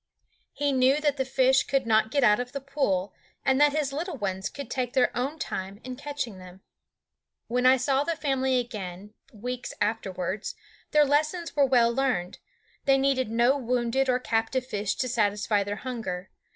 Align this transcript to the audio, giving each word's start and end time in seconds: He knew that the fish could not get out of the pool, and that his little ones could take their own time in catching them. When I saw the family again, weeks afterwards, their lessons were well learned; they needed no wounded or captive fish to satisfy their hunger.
He 0.53 0.71
knew 0.71 0.99
that 0.99 1.17
the 1.17 1.23
fish 1.25 1.61
could 1.61 1.85
not 1.85 2.09
get 2.09 2.23
out 2.23 2.39
of 2.39 2.53
the 2.53 2.59
pool, 2.59 3.13
and 3.45 3.61
that 3.61 3.71
his 3.71 3.93
little 3.93 4.17
ones 4.17 4.49
could 4.49 4.67
take 4.71 4.93
their 4.93 5.15
own 5.15 5.37
time 5.37 5.79
in 5.83 5.95
catching 5.95 6.39
them. 6.39 6.61
When 7.47 7.67
I 7.67 7.77
saw 7.77 8.03
the 8.03 8.15
family 8.15 8.57
again, 8.57 9.13
weeks 9.31 9.75
afterwards, 9.79 10.55
their 10.89 11.05
lessons 11.05 11.55
were 11.55 11.67
well 11.67 11.93
learned; 11.93 12.39
they 12.85 12.97
needed 12.97 13.29
no 13.29 13.55
wounded 13.59 14.09
or 14.09 14.17
captive 14.17 14.65
fish 14.65 14.95
to 14.95 15.07
satisfy 15.07 15.63
their 15.63 15.75
hunger. 15.75 16.31